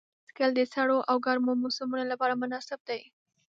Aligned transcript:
بایسکل 0.23 0.51
د 0.55 0.61
سړو 0.73 0.97
او 1.09 1.15
ګرمو 1.25 1.53
موسمونو 1.63 2.05
لپاره 2.11 2.33
مناسب 2.41 2.79
دی. 2.89 3.01